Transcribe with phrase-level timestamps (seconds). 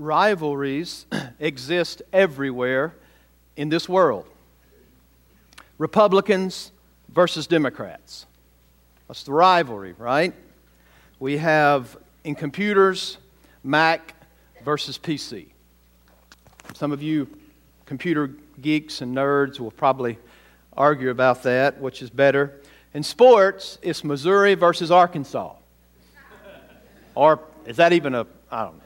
[0.00, 1.06] rivalries
[1.38, 2.94] exist everywhere
[3.56, 4.26] in this world.
[5.78, 6.72] Republicans
[7.08, 8.26] versus Democrats.
[9.08, 10.34] That's the rivalry, right?
[11.18, 13.18] We have in computers,
[13.62, 14.14] Mac
[14.64, 15.48] versus PC.
[16.74, 17.28] Some of you
[17.86, 18.30] computer
[18.60, 20.18] geeks and nerds will probably
[20.76, 22.60] argue about that, which is better.
[22.94, 25.54] In sports, it's Missouri versus Arkansas.
[27.14, 28.79] Or is that even a, I don't know.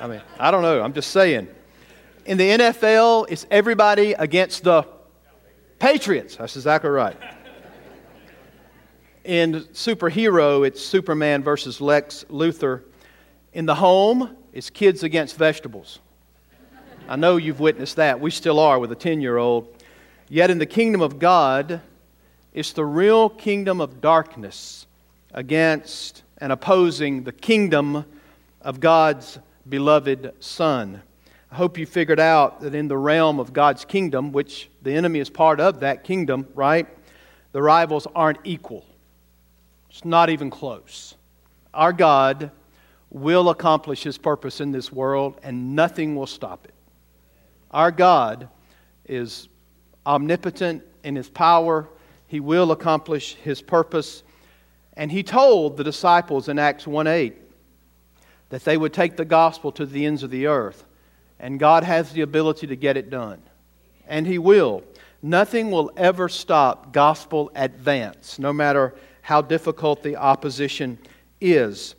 [0.00, 0.82] I mean, I don't know.
[0.82, 1.46] I'm just saying.
[2.24, 4.86] In the NFL, it's everybody against the
[5.78, 6.36] Patriots.
[6.36, 7.16] That's exactly right.
[9.24, 12.82] In superhero, it's Superman versus Lex Luthor.
[13.52, 15.98] In the home, it's kids against vegetables.
[17.06, 18.18] I know you've witnessed that.
[18.18, 19.68] We still are with a 10 year old.
[20.30, 21.82] Yet in the kingdom of God,
[22.54, 24.86] it's the real kingdom of darkness
[25.34, 28.06] against and opposing the kingdom
[28.62, 29.38] of God's
[29.70, 31.00] beloved Son.
[31.50, 35.20] I hope you figured out that in the realm of God's kingdom, which the enemy
[35.20, 36.86] is part of that kingdom, right?
[37.52, 38.84] The rivals aren't equal.
[39.88, 41.14] It's not even close.
[41.72, 42.50] Our God
[43.10, 46.74] will accomplish his purpose in this world, and nothing will stop it.
[47.70, 48.48] Our God
[49.06, 49.48] is
[50.06, 51.88] omnipotent in his power,
[52.26, 54.22] he will accomplish his purpose.
[54.94, 57.49] And he told the disciples in Acts 1 8
[58.50, 60.84] that they would take the gospel to the ends of the earth.
[61.38, 63.40] And God has the ability to get it done.
[64.06, 64.82] And He will.
[65.22, 70.98] Nothing will ever stop gospel advance, no matter how difficult the opposition
[71.40, 71.94] is.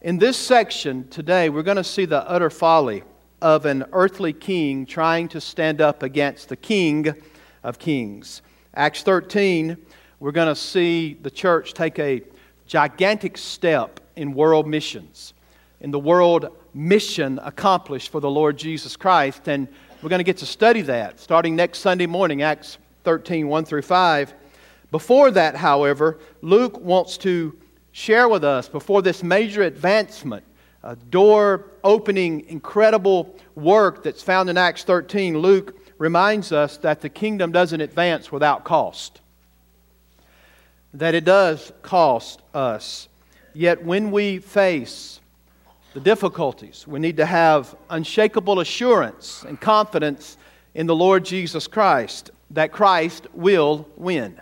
[0.00, 3.02] In this section today, we're going to see the utter folly
[3.42, 7.14] of an earthly king trying to stand up against the king
[7.62, 8.42] of kings.
[8.74, 9.76] Acts 13,
[10.20, 12.22] we're going to see the church take a
[12.66, 15.34] gigantic step in world missions
[15.80, 19.48] in the world mission accomplished for the Lord Jesus Christ.
[19.48, 19.68] And
[20.02, 23.82] we're going to get to study that starting next Sunday morning, Acts 13 1 through
[23.82, 24.34] 5.
[24.90, 27.58] Before that, however, Luke wants to
[27.92, 30.44] share with us, before this major advancement,
[30.82, 37.08] a door opening, incredible work that's found in Acts 13, Luke reminds us that the
[37.08, 39.20] kingdom doesn't advance without cost.
[40.94, 43.08] That it does cost us.
[43.54, 45.20] Yet when we face
[45.96, 46.86] the difficulties.
[46.86, 50.36] We need to have unshakable assurance and confidence
[50.74, 54.38] in the Lord Jesus Christ that Christ will win.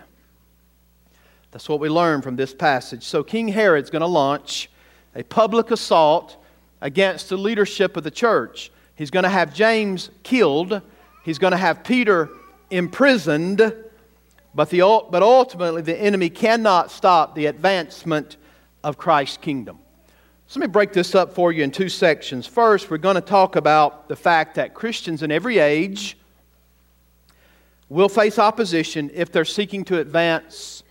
[1.53, 3.05] That's what we learn from this passage.
[3.05, 4.69] So, King Herod's going to launch
[5.15, 6.37] a public assault
[6.81, 8.73] against the leadership of the church.
[8.97, 10.83] He's going to have James killed,
[11.25, 12.31] he's going to have Peter
[12.71, 13.59] imprisoned,
[14.57, 18.39] but, the, but ultimately, the enemy cannot stop the advancement
[18.83, 19.79] of Christ's kingdom.
[20.55, 22.47] So let me break this up for you in two sections.
[22.47, 26.17] First, we're going to talk about the fact that Christians in every age
[27.89, 30.85] will face opposition if they're seeking to advance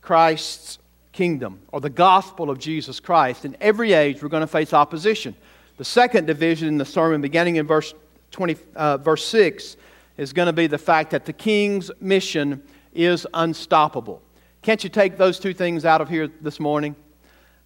[0.00, 0.78] Christ's
[1.12, 3.44] kingdom or the gospel of Jesus Christ.
[3.44, 5.34] In every age, we're going to face opposition.
[5.76, 7.92] The second division in the sermon, beginning in verse,
[8.30, 9.76] 20, uh, verse 6,
[10.16, 12.62] is going to be the fact that the king's mission
[12.94, 14.22] is unstoppable.
[14.62, 16.96] Can't you take those two things out of here this morning?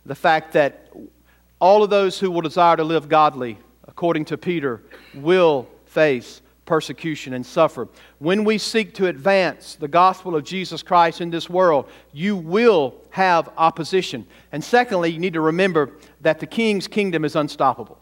[0.06, 0.92] The fact that
[1.60, 4.82] all of those who will desire to live godly, according to Peter,
[5.14, 7.88] will face persecution and suffer.
[8.18, 12.94] When we seek to advance the gospel of Jesus Christ in this world, you will
[13.10, 14.26] have opposition.
[14.52, 15.92] And secondly, you need to remember
[16.22, 17.98] that the king's kingdom is unstoppable.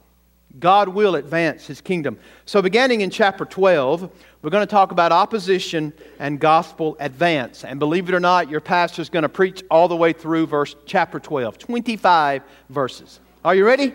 [0.59, 2.19] God will advance his kingdom.
[2.45, 4.11] So, beginning in chapter 12,
[4.43, 7.65] we're going to talk about opposition and gospel advance.
[7.65, 10.47] And believe it or not, your pastor is going to preach all the way through
[10.47, 13.21] verse chapter 12, 25 verses.
[13.45, 13.95] Are you ready?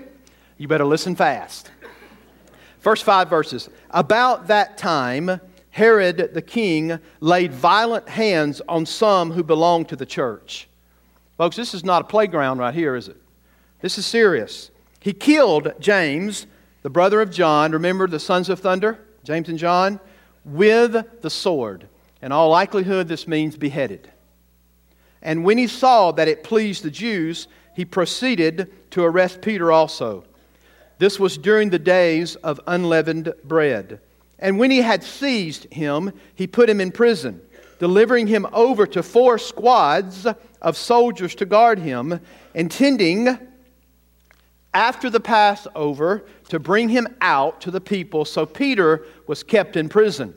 [0.58, 1.70] You better listen fast.
[2.80, 3.70] First five verses.
[3.92, 5.40] About that time,
[5.72, 10.68] Herod the king laid violent hands on some who belonged to the church.
[11.38, 13.18] Folks, this is not a playground right here, is it?
[13.82, 14.72] This is serious.
[15.08, 16.48] He killed James,
[16.82, 17.72] the brother of John.
[17.72, 20.02] Remember the sons of thunder, James and John,
[20.44, 21.88] with the sword.
[22.22, 24.12] In all likelihood, this means beheaded.
[25.22, 30.26] And when he saw that it pleased the Jews, he proceeded to arrest Peter also.
[30.98, 34.02] This was during the days of unleavened bread.
[34.40, 37.40] And when he had seized him, he put him in prison,
[37.80, 40.28] delivering him over to four squads
[40.62, 42.20] of soldiers to guard him,
[42.54, 43.40] intending
[44.78, 48.26] after the Passover to bring him out to the people.
[48.26, 50.36] So Peter was kept in prison.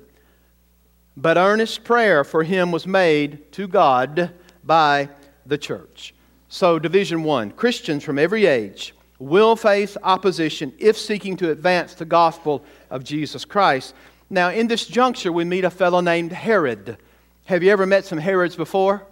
[1.14, 4.32] But earnest prayer for him was made to God
[4.64, 5.10] by
[5.44, 6.14] the church.
[6.48, 12.06] So, Division 1 Christians from every age will face opposition if seeking to advance the
[12.06, 13.94] gospel of Jesus Christ.
[14.30, 16.96] Now, in this juncture, we meet a fellow named Herod.
[17.44, 19.06] Have you ever met some Herods before?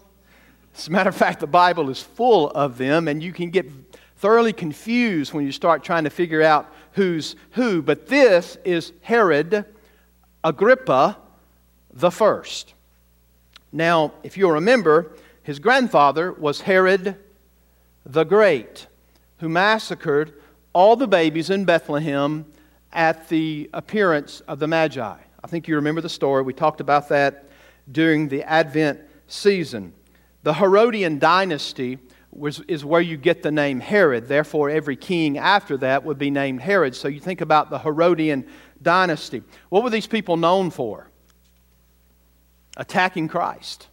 [0.75, 3.88] As a matter of fact, the Bible is full of them, and you can get
[4.19, 7.81] thoroughly confused when you start trying to figure out who's who.
[7.83, 9.65] But this is Herod
[10.45, 11.17] Agrippa
[11.93, 12.75] the first.
[13.73, 15.13] Now, if you'll remember,
[15.43, 17.17] his grandfather was Herod
[18.05, 18.87] the Great,
[19.39, 20.35] who massacred
[20.73, 22.47] all the babies in Bethlehem
[22.93, 25.17] at the appearance of the Magi.
[25.45, 26.43] I think you remember the story.
[26.43, 27.45] We talked about that
[27.91, 29.93] during the Advent season.
[30.43, 31.99] The Herodian dynasty
[32.69, 34.29] is where you get the name Herod.
[34.29, 36.95] Therefore, every king after that would be named Herod.
[36.95, 38.47] So you think about the Herodian
[38.83, 39.43] dynasty.
[39.71, 41.09] What were these people known for?
[42.77, 43.89] Attacking Christ.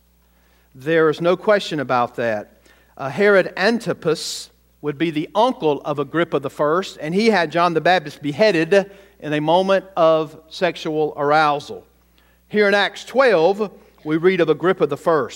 [0.76, 2.62] There is no question about that.
[2.98, 4.50] Uh, Herod Antipas
[4.82, 9.34] would be the uncle of Agrippa I, and he had John the Baptist beheaded in
[9.34, 11.86] a moment of sexual arousal.
[12.48, 13.72] Here in Acts 12,
[14.04, 15.30] we read of Agrippa I.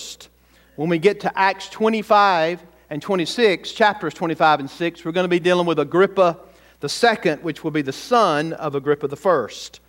[0.76, 5.28] When we get to Acts 25 and 26, chapters 25 and 6, we're going to
[5.28, 6.36] be dealing with Agrippa
[6.80, 9.80] the second, which will be the son of Agrippa the first.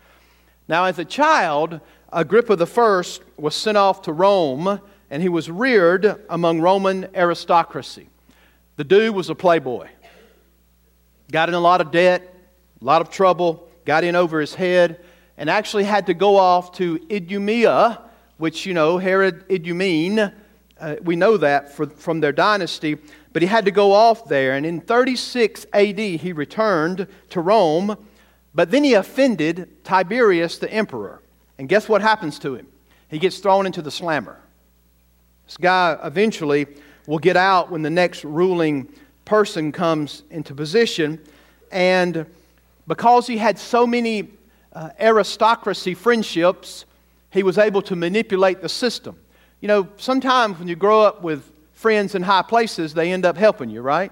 [0.67, 1.81] Now, as a child,
[2.13, 8.07] Agrippa the first was sent off to Rome, and he was reared among Roman aristocracy.
[8.75, 9.87] The dude was a playboy.
[11.31, 12.35] Got in a lot of debt,
[12.79, 15.03] a lot of trouble, got in over his head,
[15.37, 17.99] and actually had to go off to Idumea,
[18.37, 20.33] which, you know, Herod Idumene,
[20.81, 22.97] uh, we know that for, from their dynasty,
[23.33, 24.53] but he had to go off there.
[24.53, 27.95] And in 36 AD, he returned to Rome,
[28.55, 31.21] but then he offended Tiberius the emperor.
[31.59, 32.67] And guess what happens to him?
[33.09, 34.41] He gets thrown into the slammer.
[35.45, 36.65] This guy eventually
[37.05, 38.91] will get out when the next ruling
[39.23, 41.19] person comes into position.
[41.71, 42.25] And
[42.87, 44.29] because he had so many
[44.73, 46.85] uh, aristocracy friendships,
[47.29, 49.17] he was able to manipulate the system.
[49.61, 53.37] You know, sometimes when you grow up with friends in high places, they end up
[53.37, 54.11] helping you, right?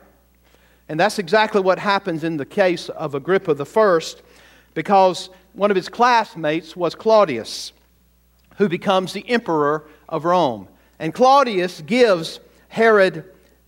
[0.87, 4.21] And that's exactly what happens in the case of Agrippa the first,
[4.75, 7.73] because one of his classmates was Claudius,
[8.57, 10.67] who becomes the emperor of Rome.
[10.99, 13.25] And Claudius gives Herod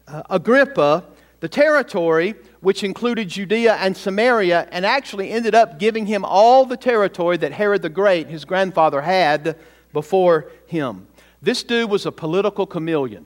[0.07, 1.03] uh, Agrippa
[1.39, 6.77] the territory which included Judea and Samaria, and actually ended up giving him all the
[6.77, 9.57] territory that Herod the Great, his grandfather, had
[9.91, 11.07] before him.
[11.41, 13.25] This dude was a political chameleon.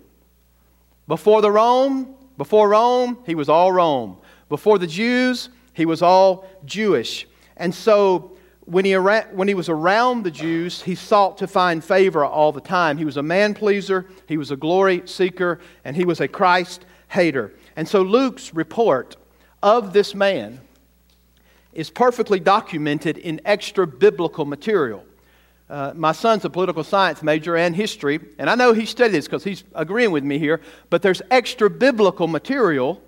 [1.08, 4.18] Before the Rome, before Rome, he was all Rome.
[4.50, 7.28] Before the Jews, he was all Jewish.
[7.58, 8.32] And so
[8.66, 12.62] when he, when he was around the Jews, he sought to find favor all the
[12.62, 12.98] time.
[12.98, 16.86] He was a man pleaser, he was a glory seeker, and he was a Christ
[17.10, 17.54] hater.
[17.76, 19.16] And so Luke's report
[19.62, 20.62] of this man
[21.74, 25.04] is perfectly documented in extra biblical material.
[25.68, 29.26] Uh, my son's a political science major and history, and I know he studied this
[29.26, 33.02] because he's agreeing with me here, but there's extra biblical material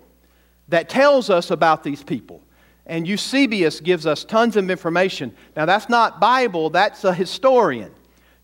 [0.68, 2.42] that tells us about these people.
[2.84, 5.34] And Eusebius gives us tons of information.
[5.54, 7.92] Now, that's not Bible, that's a historian.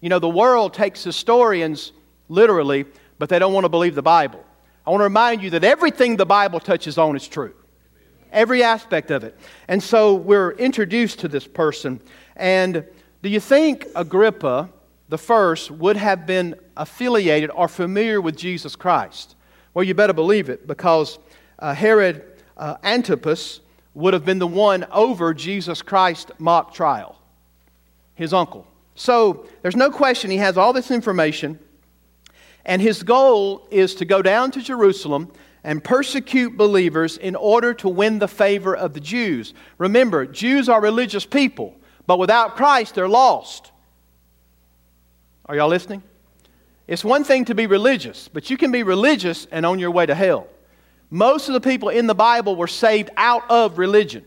[0.00, 1.92] You know, the world takes historians
[2.28, 2.84] literally,
[3.18, 4.44] but they don't want to believe the Bible.
[4.86, 7.54] I want to remind you that everything the Bible touches on is true,
[8.30, 9.36] every aspect of it.
[9.66, 12.00] And so we're introduced to this person,
[12.36, 12.84] and
[13.24, 14.68] do you think Agrippa
[15.08, 19.34] the first would have been affiliated or familiar with Jesus Christ?
[19.72, 21.18] Well, you better believe it because
[21.58, 22.22] uh, Herod
[22.58, 23.60] uh, Antipas
[23.94, 27.18] would have been the one over Jesus Christ mock trial,
[28.14, 28.66] his uncle.
[28.94, 31.58] So there's no question he has all this information,
[32.66, 35.32] and his goal is to go down to Jerusalem
[35.64, 39.54] and persecute believers in order to win the favor of the Jews.
[39.78, 41.74] Remember, Jews are religious people.
[42.06, 43.72] But without Christ, they're lost.
[45.46, 46.02] Are y'all listening?
[46.86, 50.04] It's one thing to be religious, but you can be religious and on your way
[50.04, 50.46] to hell.
[51.10, 54.24] Most of the people in the Bible were saved out of religion.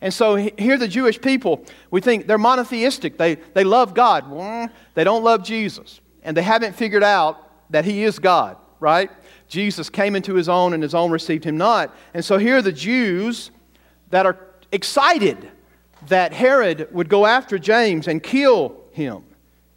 [0.00, 3.18] And so here, the Jewish people, we think they're monotheistic.
[3.18, 4.70] They, they love God.
[4.94, 6.00] They don't love Jesus.
[6.22, 9.10] And they haven't figured out that He is God, right?
[9.46, 11.94] Jesus came into His own, and His own received Him not.
[12.14, 13.50] And so here are the Jews
[14.08, 14.38] that are
[14.72, 15.50] excited
[16.08, 19.24] that Herod would go after James and kill him.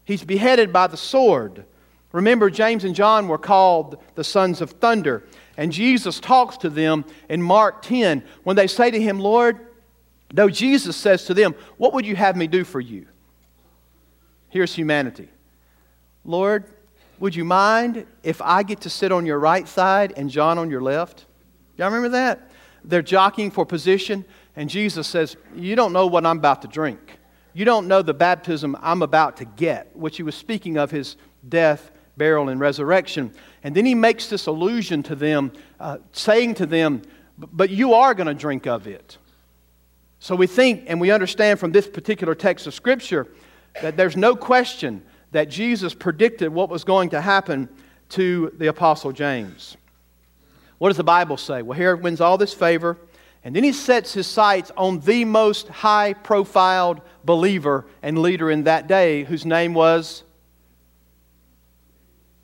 [0.06, 1.66] He's beheaded by the sword.
[2.12, 5.24] Remember, James and John were called the sons of thunder.
[5.58, 9.60] And Jesus talks to them in Mark 10 when they say to him, Lord,
[10.34, 13.08] though Jesus says to them, What would you have me do for you?
[14.50, 15.30] Here's humanity.
[16.26, 16.66] Lord,
[17.20, 20.70] would you mind if I get to sit on your right side and John on
[20.70, 21.26] your left?
[21.78, 22.52] Y'all remember that?
[22.84, 24.26] they're jockeying for position,
[24.56, 27.20] and Jesus says, You don't know what I'm about to drink.
[27.54, 31.18] You don't know the baptism I'm about to get, which he was speaking of his
[31.48, 33.34] death, burial, and resurrection.
[33.64, 37.04] And then he makes this allusion to them, uh, saying to them,
[37.38, 39.18] But you are going to drink of it.
[40.20, 43.28] So we think and we understand from this particular text of Scripture
[43.82, 47.68] that there's no question that Jesus predicted what was going to happen
[48.10, 49.76] to the Apostle James.
[50.78, 51.62] What does the Bible say?
[51.62, 52.98] Well, here wins all this favor,
[53.44, 58.64] and then he sets his sights on the most high profiled believer and leader in
[58.64, 60.24] that day, whose name was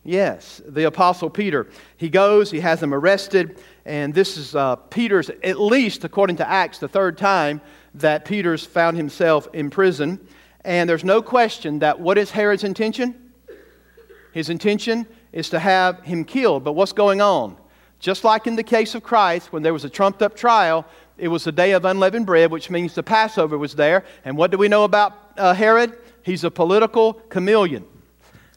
[0.09, 1.67] Yes, the Apostle Peter.
[1.97, 6.49] He goes, he has him arrested, and this is uh, Peter's, at least according to
[6.49, 7.61] Acts, the third time
[7.93, 10.25] that Peter's found himself in prison.
[10.65, 13.31] And there's no question that what is Herod's intention?
[14.31, 16.63] His intention is to have him killed.
[16.63, 17.57] But what's going on?
[17.99, 20.85] Just like in the case of Christ, when there was a trumped up trial,
[21.17, 24.05] it was the day of unleavened bread, which means the Passover was there.
[24.23, 25.97] And what do we know about uh, Herod?
[26.23, 27.85] He's a political chameleon.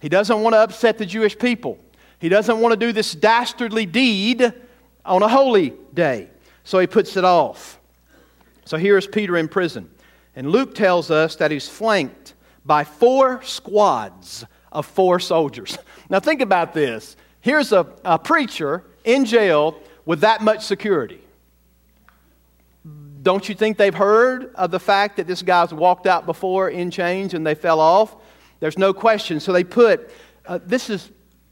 [0.00, 1.78] He doesn't want to upset the Jewish people.
[2.20, 4.52] He doesn't want to do this dastardly deed
[5.04, 6.28] on a holy day.
[6.62, 7.80] So he puts it off.
[8.64, 9.90] So here is Peter in prison.
[10.36, 12.34] And Luke tells us that he's flanked
[12.64, 15.78] by four squads of four soldiers.
[16.10, 17.16] Now, think about this.
[17.40, 21.20] Here's a, a preacher in jail with that much security.
[23.22, 26.90] Don't you think they've heard of the fact that this guy's walked out before in
[26.90, 28.16] chains and they fell off?
[28.58, 29.38] There's no question.
[29.38, 30.10] So they put,
[30.46, 31.10] uh, this is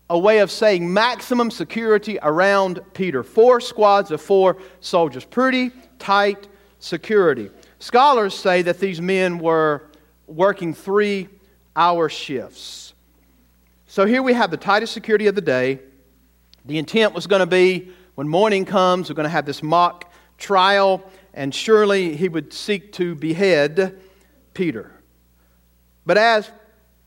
[0.09, 3.23] a way of saying maximum security around Peter.
[3.23, 5.25] Four squads of four soldiers.
[5.25, 6.49] Pretty tight
[6.81, 7.51] security.
[7.79, 9.91] Scholars say that these men were
[10.27, 11.29] working three
[11.77, 12.95] hour shifts.
[13.87, 15.81] So here we have the tightest security of the day.
[16.71, 20.13] The intent was going to be when morning comes, we're going to have this mock
[20.39, 21.03] trial,
[21.35, 23.99] and surely he would seek to behead
[24.55, 24.93] Peter.
[26.07, 26.49] But as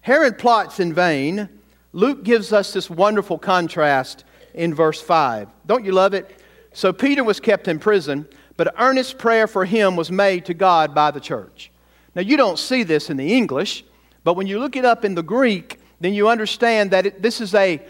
[0.02, 1.48] Herod plots in vain,
[1.94, 5.48] Luke gives us this wonderful contrast in verse 5.
[5.66, 6.42] Don't you love it?
[6.74, 8.28] So Peter was kept in prison
[8.58, 11.72] but earnest prayer for him was made to God by the church.
[12.16, 13.86] Now, you don't see this in the English,
[14.26, 17.40] but when you look it up in the Greek, then you understand that it, this
[17.40, 17.82] is a,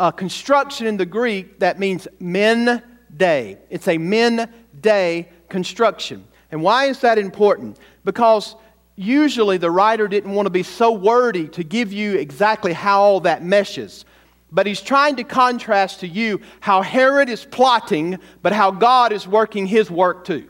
[0.00, 2.82] a construction in the Greek that means men
[3.16, 3.58] day.
[3.70, 6.24] It's a men day construction.
[6.50, 7.78] And why is that important?
[8.04, 8.56] Because
[8.96, 13.20] usually the writer didn't want to be so wordy to give you exactly how all
[13.20, 14.04] that meshes.
[14.50, 19.28] But he's trying to contrast to you how Herod is plotting, but how God is
[19.28, 20.48] working his work too.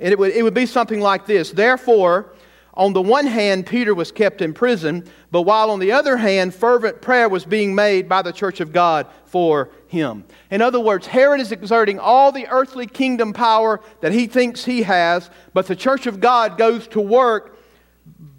[0.00, 1.50] And it would, it would be something like this.
[1.50, 2.33] Therefore,
[2.74, 6.54] on the one hand, Peter was kept in prison, but while on the other hand,
[6.54, 10.24] fervent prayer was being made by the church of God for him.
[10.50, 14.82] In other words, Herod is exerting all the earthly kingdom power that he thinks he
[14.82, 17.56] has, but the church of God goes to work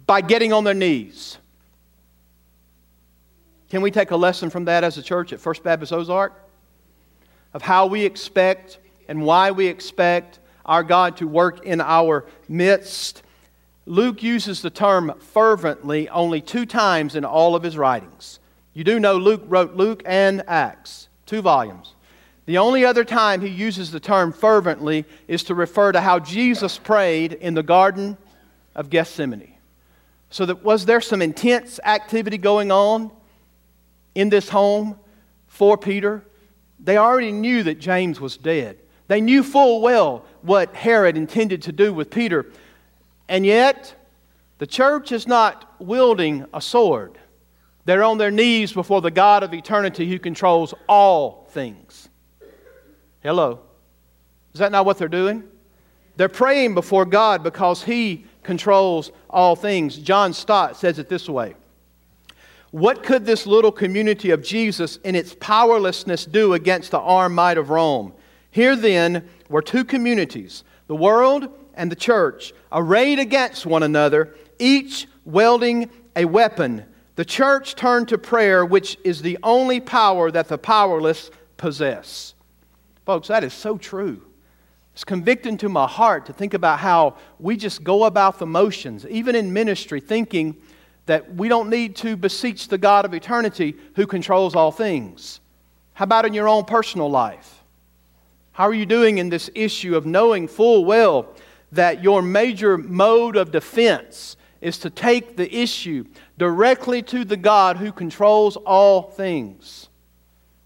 [0.06, 1.38] by getting on their knees
[3.70, 6.32] can we take a lesson from that as a church at First Baptist Ozark?
[7.52, 8.78] Of how we expect
[9.08, 13.22] and why we expect our God to work in our midst.
[13.86, 18.40] Luke uses the term fervently only two times in all of his writings.
[18.74, 21.94] You do know Luke wrote Luke and Acts, two volumes.
[22.44, 26.78] The only other time he uses the term fervently is to refer to how Jesus
[26.78, 28.16] prayed in the Garden
[28.74, 29.54] of Gethsemane.
[30.30, 33.10] So, that, was there some intense activity going on?
[34.16, 34.98] in this home
[35.46, 36.24] for Peter,
[36.80, 38.78] they already knew that James was dead.
[39.08, 42.46] They knew full well what Herod intended to do with Peter.
[43.28, 43.94] And yet,
[44.58, 47.18] the church is not wielding a sword.
[47.84, 52.08] They're on their knees before the God of eternity who controls all things.
[53.22, 53.60] Hello.
[54.54, 55.44] Is that not what they're doing?
[56.16, 59.98] They're praying before God because He controls all things.
[59.98, 61.54] John Stott says it this way
[62.72, 67.58] what could this little community of Jesus in its powerlessness do against the armed might
[67.58, 68.12] of Rome?
[68.50, 75.06] Here then were two communities, the world and the church, arrayed against one another, each
[75.24, 76.84] wielding a weapon.
[77.16, 82.34] The church turned to prayer, which is the only power that the powerless possess.
[83.04, 84.22] Folks, that is so true.
[84.94, 89.06] It's convicting to my heart to think about how we just go about the motions,
[89.06, 90.56] even in ministry, thinking
[91.04, 95.40] that we don't need to beseech the God of eternity who controls all things.
[95.94, 97.62] How about in your own personal life?
[98.52, 101.34] How are you doing in this issue of knowing full well
[101.76, 106.04] that your major mode of defense is to take the issue
[106.38, 109.88] directly to the God who controls all things?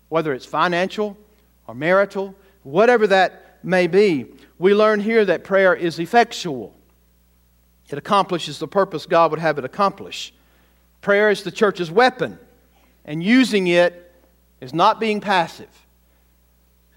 [0.08, 1.16] Whether it's financial
[1.66, 4.26] or marital, whatever that may be.
[4.58, 6.74] We learn here that prayer is effectual.
[7.88, 10.32] It accomplishes the purpose God would have it accomplish.
[11.00, 12.38] Prayer is the church's weapon,
[13.04, 14.12] and using it
[14.60, 15.86] is not being passive.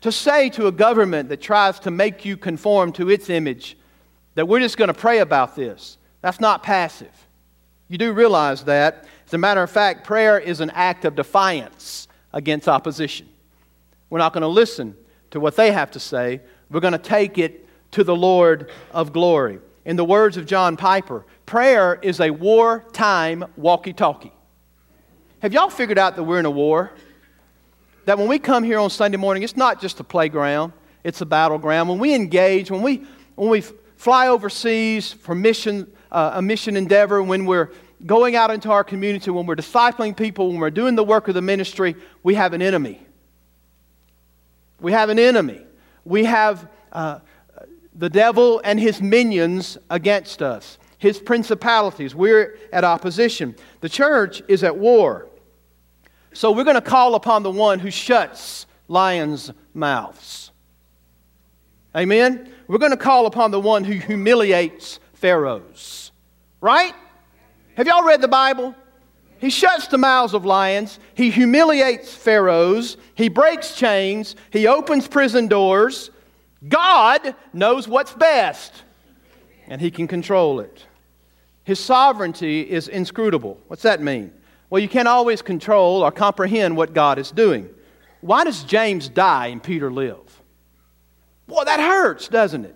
[0.01, 3.77] To say to a government that tries to make you conform to its image
[4.35, 7.27] that we're just going to pray about this, that's not passive.
[7.87, 9.05] You do realize that.
[9.27, 13.27] As a matter of fact, prayer is an act of defiance against opposition.
[14.09, 14.95] We're not going to listen
[15.31, 19.13] to what they have to say, we're going to take it to the Lord of
[19.13, 19.59] glory.
[19.85, 24.31] In the words of John Piper, prayer is a wartime walkie talkie.
[25.39, 26.91] Have y'all figured out that we're in a war?
[28.05, 30.73] that when we come here on Sunday morning, it's not just a playground,
[31.03, 31.89] it's a battleground.
[31.89, 33.03] When we engage, when we,
[33.35, 33.63] when we
[34.03, 37.71] fly overseas for mission, uh, a mission endeavor, when we're
[38.05, 41.35] going out into our community, when we're discipling people, when we're doing the work of
[41.35, 43.01] the ministry, we have an enemy.
[44.81, 45.61] We have an enemy.
[46.03, 47.19] We have uh,
[47.95, 52.13] the devil and his minions against us, his principalities.
[52.13, 53.55] We're at opposition.
[53.79, 55.29] The church is at war.
[56.33, 60.51] So we're going to call upon the one who shuts lions' mouths.
[61.95, 62.51] Amen?
[62.67, 66.11] We're going to call upon the one who humiliates pharaohs.
[66.61, 66.93] Right?
[67.75, 68.75] Have y'all read the Bible?
[69.39, 70.99] He shuts the mouths of lions.
[71.15, 72.97] He humiliates pharaohs.
[73.15, 74.35] He breaks chains.
[74.51, 76.11] He opens prison doors.
[76.67, 78.83] God knows what's best,
[79.67, 80.85] and He can control it.
[81.65, 83.59] His sovereignty is inscrutable.
[83.67, 84.31] What's that mean?
[84.69, 87.69] Well, you can't always control or comprehend what God is doing.
[88.21, 90.22] Why does James die and Peter live?
[91.53, 92.75] Boy, that hurts, doesn't it?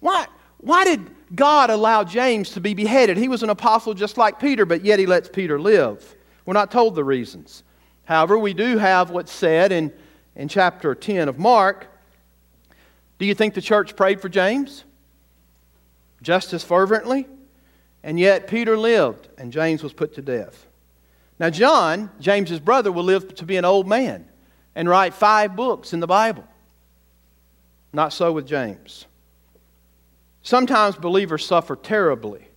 [0.00, 0.26] Why,
[0.58, 3.16] why did God allow James to be beheaded?
[3.16, 6.14] He was an apostle just like Peter, but yet he lets Peter live.
[6.44, 7.62] We're not told the reasons.
[8.04, 9.90] However, we do have what's said in,
[10.36, 11.86] in chapter 10 of Mark.
[13.18, 14.84] Do you think the church prayed for James?
[16.20, 17.26] Just as fervently?
[18.02, 20.66] And yet Peter lived and James was put to death.
[21.38, 24.28] Now, John, James's brother, will live to be an old man
[24.74, 26.46] and write five books in the Bible.
[27.92, 29.06] Not so with James.
[30.42, 32.48] Sometimes believers suffer terribly.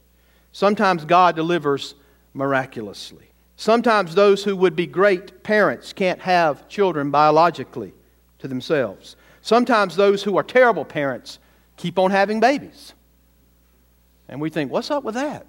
[0.51, 1.95] Sometimes God delivers
[2.33, 3.29] miraculously.
[3.57, 7.93] Sometimes those who would be great parents can't have children biologically
[8.39, 9.15] to themselves.
[9.41, 11.39] Sometimes those who are terrible parents
[11.77, 12.93] keep on having babies.
[14.27, 15.45] And we think, what's up with that?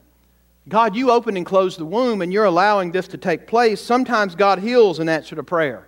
[0.69, 3.81] God, you opened and closed the womb, and you're allowing this to take place.
[3.81, 5.87] Sometimes God heals in answer to prayer.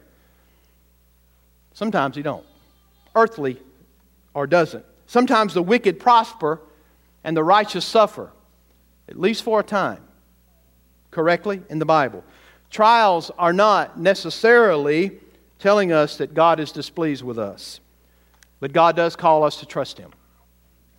[1.74, 2.46] Sometimes He don't.
[3.14, 3.61] Earthly
[4.38, 4.85] or doesn't.
[5.07, 6.61] Sometimes the wicked prosper
[7.24, 8.31] and the righteous suffer,
[9.09, 10.01] at least for a time.
[11.11, 12.22] Correctly in the Bible.
[12.70, 15.18] Trials are not necessarily
[15.59, 17.81] telling us that God is displeased with us,
[18.61, 20.12] but God does call us to trust Him.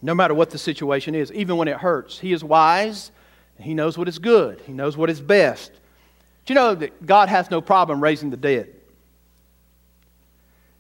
[0.02, 2.20] No matter what the situation is, even when it hurts.
[2.20, 3.12] He is wise
[3.58, 5.72] he knows what is good, He knows what is best.
[6.46, 8.74] Do you know that God has no problem raising the dead?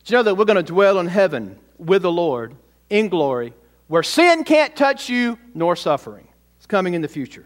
[0.03, 2.55] Do you know that we're going to dwell in heaven with the Lord
[2.89, 3.53] in glory,
[3.87, 6.27] where sin can't touch you nor suffering?
[6.57, 7.45] It's coming in the future.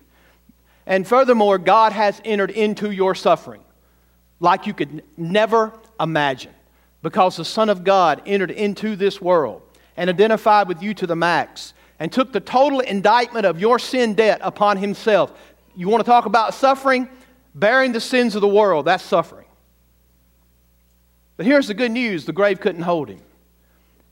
[0.85, 3.63] And furthermore, God has entered into your suffering
[4.39, 6.53] like you could never imagine
[7.01, 9.61] because the Son of God entered into this world
[9.95, 14.13] and identified with you to the max and took the total indictment of your sin
[14.13, 15.31] debt upon himself.
[15.75, 17.07] You want to talk about suffering?
[17.55, 19.45] Bearing the sins of the world, that's suffering.
[21.37, 23.21] But here's the good news the grave couldn't hold him,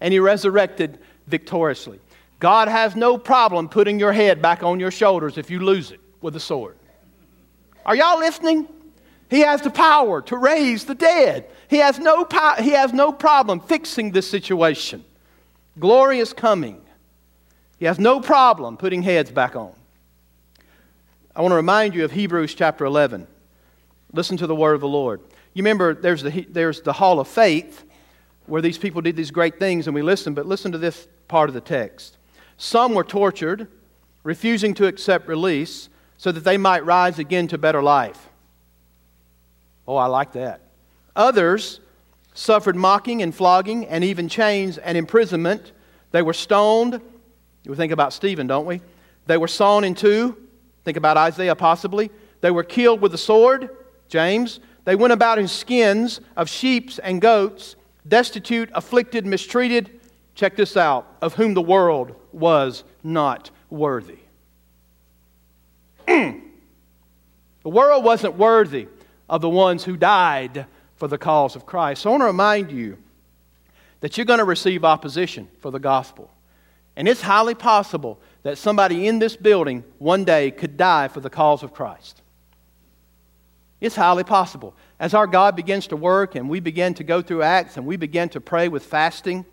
[0.02, 2.00] and he resurrected victoriously.
[2.40, 6.00] God has no problem putting your head back on your shoulders if you lose it
[6.22, 6.76] with a sword.
[7.86, 8.68] Are y'all listening?
[9.30, 11.50] He has the power to raise the dead.
[11.70, 15.06] He has no, po- he has no problem fixing this situation.
[15.80, 16.82] Glory is coming.
[17.80, 19.74] He has no problem putting heads back on.
[21.36, 23.26] I want to remind you of Hebrews chapter 11.
[24.12, 25.22] Listen to the word of the Lord.
[25.54, 27.86] You remember there's the, there's the hall of faith
[28.46, 31.50] where these people did these great things and we listened, but listen to this part
[31.50, 32.18] of the text.
[32.58, 33.68] Some were tortured,
[34.24, 38.30] refusing to accept release so that they might rise again to better life.
[39.88, 40.62] Oh, I like that.
[41.16, 41.80] Others
[42.34, 45.72] suffered mocking and flogging and even chains and imprisonment.
[46.12, 47.02] They were stoned
[47.66, 48.82] we think about Stephen, don't we?
[49.28, 50.38] They were sawn in two.
[50.84, 52.10] Think about Isaiah, possibly.
[52.42, 53.70] They were killed with the sword,
[54.08, 54.60] James.
[54.84, 57.76] They went about in skins of sheep and goats,
[58.08, 60.00] destitute, afflicted, mistreated.
[60.36, 64.20] Check this out of whom the world was not worthy.
[66.08, 66.42] Mm.
[67.64, 68.88] the world wasn't worthy
[69.30, 72.02] of the ones who died for the cause of Christ.
[72.02, 72.98] So I want to remind you
[74.02, 76.30] that you're going to receive opposition for the gospel.
[76.96, 81.30] And it's highly possible that somebody in this building one day could die for the
[81.30, 82.22] cause of Christ.
[83.80, 84.76] It's highly possible.
[85.02, 87.98] As our God begins to work and we begin to go through Acts and we
[87.98, 89.46] begin to pray with fasting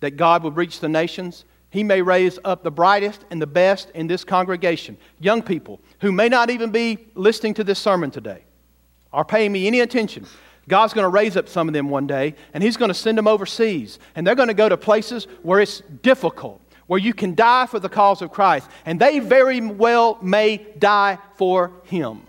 [0.00, 3.90] that God will reach the nations, He may raise up the brightest and the best
[3.90, 8.44] in this congregation, young people who may not even be listening to this sermon today
[9.12, 10.24] or paying me any attention.
[10.66, 13.18] God's going to raise up some of them one day, and He's going to send
[13.18, 13.98] them overseas.
[14.16, 17.78] And they're going to go to places where it's difficult, where you can die for
[17.78, 18.70] the cause of Christ.
[18.86, 22.22] And they very well may die for Him.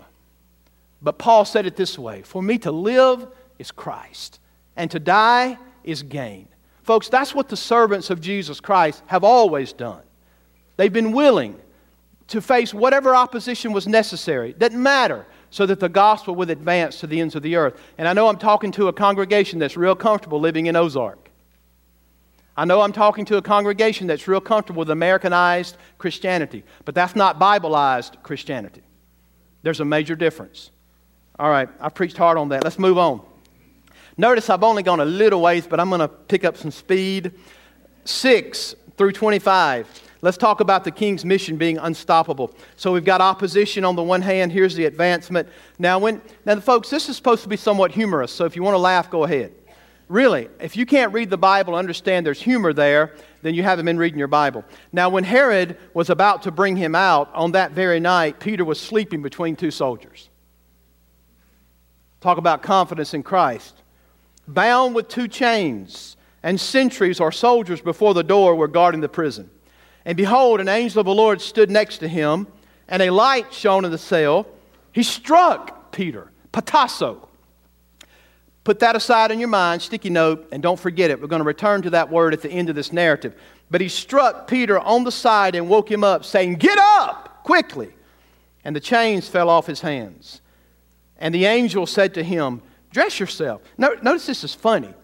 [1.04, 4.40] But Paul said it this way For me to live is Christ,
[4.74, 6.48] and to die is gain.
[6.82, 10.02] Folks, that's what the servants of Jesus Christ have always done.
[10.76, 11.60] They've been willing
[12.28, 14.54] to face whatever opposition was necessary.
[14.54, 17.80] Doesn't matter so that the gospel would advance to the ends of the earth.
[17.96, 21.30] And I know I'm talking to a congregation that's real comfortable living in Ozark.
[22.56, 27.14] I know I'm talking to a congregation that's real comfortable with Americanized Christianity, but that's
[27.14, 28.82] not Bibleized Christianity.
[29.62, 30.70] There's a major difference.
[31.38, 32.62] All right, I preached hard on that.
[32.62, 33.20] Let's move on.
[34.16, 37.32] Notice I've only gone a little ways, but I'm going to pick up some speed.
[38.04, 40.02] 6 through 25.
[40.22, 42.54] Let's talk about the king's mission being unstoppable.
[42.76, 44.52] So we've got opposition on the one hand.
[44.52, 45.48] Here's the advancement.
[45.78, 48.32] Now, when now, folks, this is supposed to be somewhat humorous.
[48.32, 49.52] So if you want to laugh, go ahead.
[50.08, 53.86] Really, if you can't read the Bible, and understand there's humor there, then you haven't
[53.86, 54.64] been reading your Bible.
[54.92, 58.78] Now, when Herod was about to bring him out on that very night, Peter was
[58.80, 60.28] sleeping between two soldiers.
[62.24, 63.82] Talk about confidence in Christ.
[64.48, 69.50] Bound with two chains, and sentries or soldiers before the door were guarding the prison.
[70.06, 72.46] And behold, an angel of the Lord stood next to him,
[72.88, 74.46] and a light shone in the cell.
[74.90, 77.28] He struck Peter, patasso.
[78.64, 81.20] Put that aside in your mind, sticky note, and don't forget it.
[81.20, 83.38] We're going to return to that word at the end of this narrative.
[83.70, 87.92] But he struck Peter on the side and woke him up, saying, Get up quickly.
[88.64, 90.40] And the chains fell off his hands.
[91.18, 93.62] And the angel said to him, Dress yourself.
[93.76, 94.94] Notice this is funny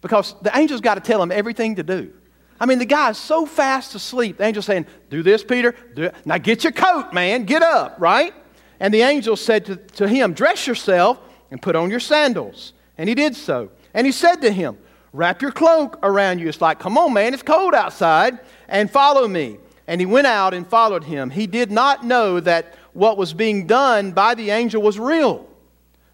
[0.00, 2.12] because the angel's got to tell him everything to do.
[2.60, 4.36] I mean, the guy's so fast asleep.
[4.36, 5.74] The angel's saying, Do this, Peter.
[5.94, 6.10] Do.
[6.24, 7.44] Now get your coat, man.
[7.44, 8.34] Get up, right?
[8.78, 11.18] And the angel said to, to him, Dress yourself
[11.50, 12.74] and put on your sandals.
[12.98, 13.70] And he did so.
[13.94, 14.78] And he said to him,
[15.12, 16.48] Wrap your cloak around you.
[16.48, 18.38] It's like, Come on, man, it's cold outside.
[18.68, 19.58] And follow me.
[19.86, 21.30] And he went out and followed him.
[21.30, 25.48] He did not know that what was being done by the angel was real,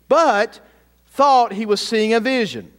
[0.08, 0.60] but
[1.08, 2.72] thought he was seeing a vision.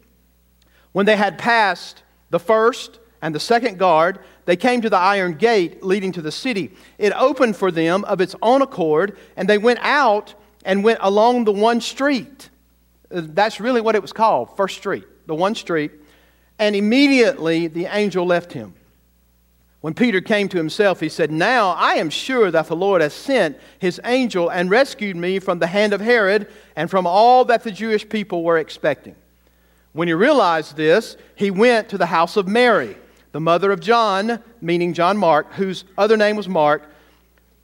[0.92, 5.34] When they had passed the first, and the second guard, they came to the iron
[5.34, 6.72] gate leading to the city.
[6.98, 11.46] It opened for them of its own accord, and they went out and went along
[11.46, 12.50] the one street.
[13.12, 15.92] Uh, that's really what it was called, First Street, the one street.
[16.60, 18.74] And immediately the angel left him.
[19.88, 23.14] When Peter came to himself, he said, Now I am sure that the Lord has
[23.14, 27.64] sent his angel and rescued me from the hand of Herod and from all that
[27.64, 29.16] the Jewish people were expecting.
[29.94, 32.98] When he realized this, he went to the house of Mary
[33.32, 36.92] the mother of John, meaning John Mark, whose other name was Mark,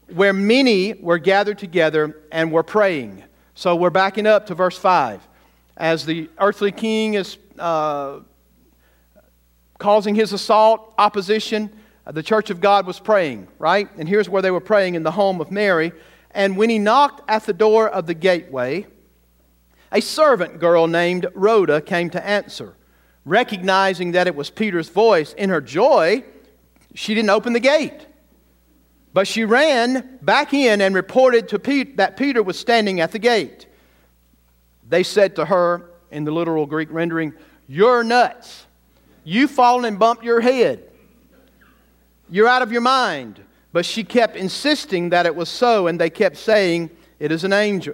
[0.08, 3.22] where many were gathered together and were praying.
[3.54, 5.28] So we're backing up to verse 5.
[5.76, 8.20] As the earthly king is uh,
[9.78, 11.70] causing his assault, opposition,
[12.12, 13.90] the church of God was praying, right?
[13.98, 15.94] And here's where they were praying in the home of Mary.
[16.32, 18.88] And when he knocked at the door of the gateway,
[19.92, 22.76] a servant girl named Rhoda came to answer.
[23.26, 26.26] Recognizing that it was Peter's voice, in her joy,
[26.94, 28.08] she didn't open the gate.
[29.14, 33.20] But she ran back in and reported to Pete that Peter was standing at the
[33.20, 33.68] gate.
[34.90, 37.34] They said to her, in the literal Greek rendering,
[37.68, 38.66] You're nuts.
[39.24, 40.90] You've fallen and bumped your head.
[42.34, 43.40] You're out of your mind.
[43.74, 47.54] But she kept insisting that it was so, and they kept saying, It is an
[47.54, 47.94] angel.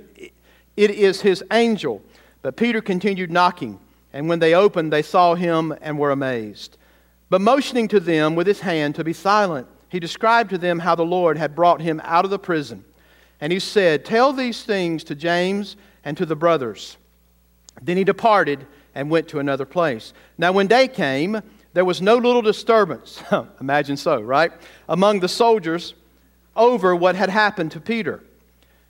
[0.77, 2.01] It is his angel.
[2.41, 3.81] But Peter continued knocking.
[4.13, 6.77] And when they opened, they saw him and were amazed.
[7.29, 10.95] But motioning to them with his hand to be silent, he described to them how
[10.95, 12.85] the Lord had brought him out of the prison.
[13.41, 15.75] And he said, Tell these things to James
[16.05, 16.95] and to the brothers.
[17.81, 20.13] Then he departed and went to another place.
[20.37, 21.41] Now, when day came,
[21.73, 23.21] there was no little disturbance,
[23.61, 24.51] imagine so, right,
[24.87, 25.93] among the soldiers
[26.55, 28.23] over what had happened to Peter.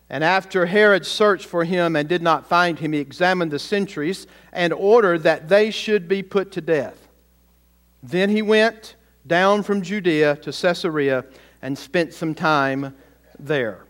[0.09, 4.25] And after Herod searched for him and did not find him, he examined the sentries
[4.51, 7.07] and ordered that they should be put to death.
[8.01, 8.95] Then he went
[9.27, 11.25] down from Judea to Caesarea
[11.61, 12.95] and spent some time
[13.37, 13.85] there.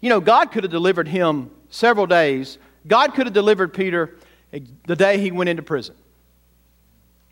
[0.00, 2.58] You know, God could have delivered him several days.
[2.86, 4.16] God could have delivered Peter
[4.86, 5.94] the day he went into prison.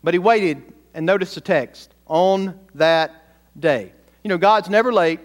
[0.03, 0.61] But he waited
[0.93, 3.11] and noticed the text on that
[3.59, 3.91] day.
[4.23, 5.19] You know, God's never late,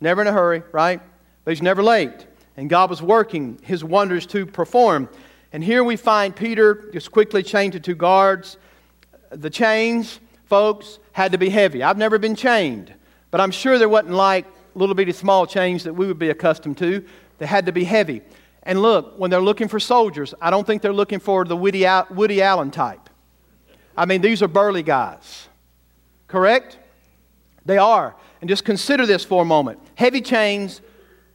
[0.00, 1.00] never in a hurry, right?
[1.44, 2.26] But he's never late.
[2.56, 5.08] And God was working his wonders to perform.
[5.52, 8.56] And here we find Peter just quickly chained to two guards.
[9.30, 11.82] The chains, folks, had to be heavy.
[11.82, 12.92] I've never been chained,
[13.30, 16.78] but I'm sure there wasn't like little bitty small chains that we would be accustomed
[16.78, 17.04] to.
[17.38, 18.22] They had to be heavy.
[18.62, 21.86] And look, when they're looking for soldiers, I don't think they're looking for the Woody,
[22.10, 23.03] Woody Allen type.
[23.96, 25.48] I mean, these are burly guys.
[26.26, 26.78] Correct?
[27.64, 28.14] They are.
[28.40, 30.80] And just consider this for a moment heavy chains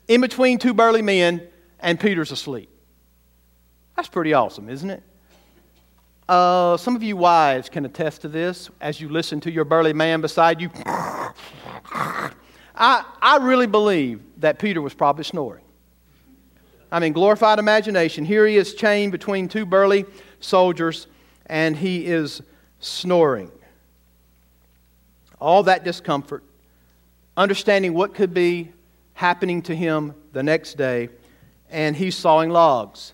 [0.07, 1.47] in between two burly men,
[1.79, 2.69] and Peter's asleep.
[3.95, 5.03] That's pretty awesome, isn't it?
[6.27, 9.93] Uh, some of you wives can attest to this as you listen to your burly
[9.93, 10.69] man beside you.
[12.75, 15.63] I, I really believe that Peter was probably snoring.
[16.91, 18.25] I mean, glorified imagination.
[18.25, 20.05] Here he is chained between two burly
[20.39, 21.07] soldiers,
[21.49, 22.41] and he is
[22.79, 23.51] snoring.
[25.41, 26.43] All that discomfort,
[27.35, 28.71] understanding what could be
[29.13, 31.09] happening to him the next day,
[31.69, 33.13] and he's sawing logs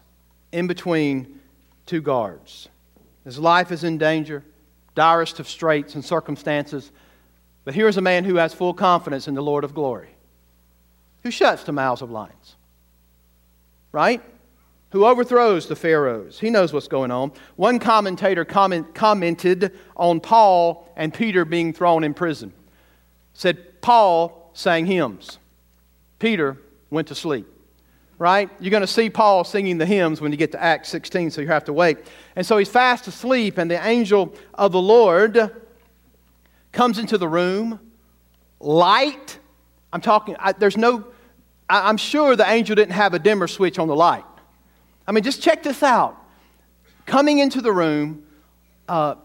[0.51, 1.39] in between
[1.85, 2.67] two guards.
[3.23, 4.43] His life is in danger,
[4.93, 6.91] direst of straits and circumstances.
[7.63, 10.09] But here's a man who has full confidence in the Lord of glory,
[11.23, 12.55] who shuts the mouths of lions,
[13.91, 14.21] right?
[14.91, 16.39] Who overthrows the pharaohs.
[16.39, 17.33] He knows what's going on.
[17.57, 22.53] One commentator comment, commented on Paul and Peter being thrown in prison.
[23.33, 25.37] Said Paul sang hymns,
[26.19, 26.57] Peter
[26.89, 27.47] went to sleep
[28.17, 28.49] right?
[28.59, 31.41] You're going to see Paul singing the hymns when you get to Acts 16, so
[31.41, 31.97] you have to wait.
[32.35, 35.51] And so he's fast asleep, and the angel of the Lord
[36.71, 37.79] comes into the room.
[38.59, 39.39] Light.
[39.91, 41.05] I'm talking, I, there's no,
[41.69, 44.25] I, I'm sure the angel didn't have a dimmer switch on the light.
[45.07, 46.17] I mean, just check this out.
[47.05, 48.25] Coming into the room,
[48.89, 49.15] uh,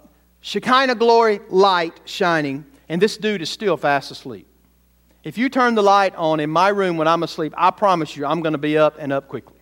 [0.41, 4.47] Shekinah glory, light shining, and this dude is still fast asleep.
[5.23, 8.25] If you turn the light on in my room when I'm asleep, I promise you
[8.25, 9.59] I'm going to be up and up quickly.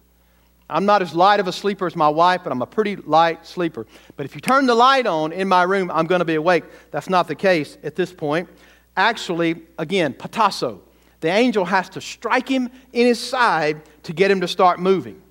[0.70, 3.46] I'm not as light of a sleeper as my wife, but I'm a pretty light
[3.46, 3.86] sleeper.
[4.16, 6.64] But if you turn the light on in my room, I'm going to be awake.
[6.90, 8.48] That's not the case at this point.
[8.96, 10.80] Actually, again, patasso.
[11.20, 15.22] The angel has to strike him in his side to get him to start moving.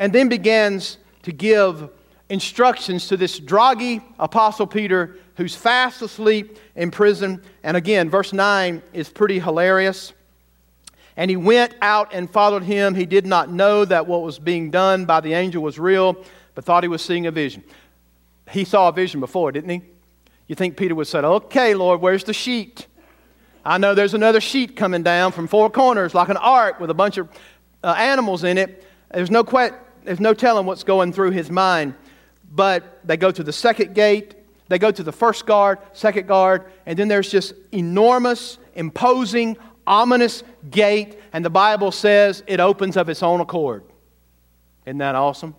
[0.00, 1.90] And then begins to give
[2.30, 7.42] instructions to this droggy apostle Peter who's fast asleep in prison.
[7.62, 10.14] And again, verse 9 is pretty hilarious.
[11.16, 12.94] And he went out and followed him.
[12.94, 16.16] He did not know that what was being done by the angel was real,
[16.54, 17.62] but thought he was seeing a vision.
[18.50, 19.82] He saw a vision before, didn't he?
[20.46, 22.86] You think Peter would say, Okay, Lord, where's the sheet?
[23.64, 26.94] I know there's another sheet coming down from four corners like an ark with a
[26.94, 27.28] bunch of
[27.84, 28.86] uh, animals in it.
[29.12, 31.94] There's no, que- there's no telling what's going through his mind
[32.50, 34.34] but they go to the second gate,
[34.68, 40.42] they go to the first guard, second guard, and then there's just enormous, imposing, ominous
[40.70, 43.84] gate, and the Bible says it opens of its own accord.
[44.84, 45.54] Isn't that awesome?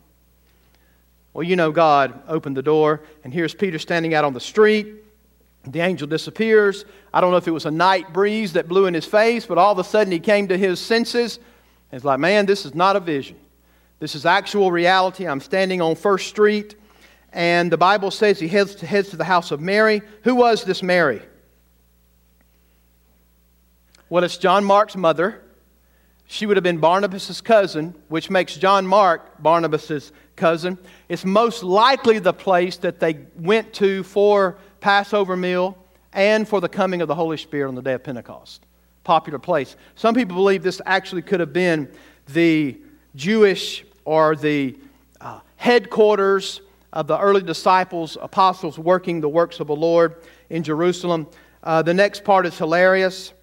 [1.34, 4.96] Well, you know, God opened the door, and here's Peter standing out on the street.
[5.66, 6.84] The angel disappears.
[7.14, 9.58] I don't know if it was a night breeze that blew in his face, but
[9.58, 11.38] all of a sudden he came to his senses.
[11.38, 13.38] And it's like, man, this is not a vision.
[14.02, 15.28] This is actual reality.
[15.28, 16.74] I'm standing on First Street.
[17.32, 20.02] And the Bible says he heads to, heads to the house of Mary.
[20.24, 21.22] Who was this Mary?
[24.10, 25.44] Well, it's John Mark's mother.
[26.26, 30.80] She would have been Barnabas' cousin, which makes John Mark Barnabas' cousin.
[31.08, 35.78] It's most likely the place that they went to for Passover meal
[36.12, 38.66] and for the coming of the Holy Spirit on the day of Pentecost.
[39.04, 39.76] Popular place.
[39.94, 41.88] Some people believe this actually could have been
[42.26, 42.82] the
[43.16, 44.78] Jewish or the
[45.20, 46.62] uh, headquarters
[46.94, 50.16] of the early disciples, apostles working the works of the Lord
[50.50, 51.28] in Jerusalem.
[51.64, 53.34] Uh, the next part is hilarious.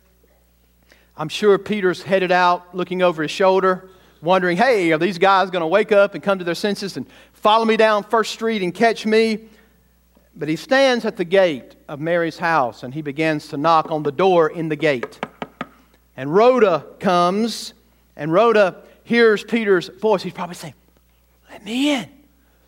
[1.17, 3.89] I'm sure Peter's headed out looking over his shoulder,
[4.23, 7.07] wondering, hey, are these guys going to wake up and come to their senses and
[7.33, 9.49] follow me down First Street and catch me?
[10.37, 14.03] But he stands at the gate of Mary's house and he begins to knock on
[14.03, 15.19] the door in the gate.
[16.17, 17.75] And Rhoda comes,
[18.17, 20.23] and Rhoda hears Peter's voice.
[20.23, 20.75] He's probably saying,
[21.51, 22.07] Let me in.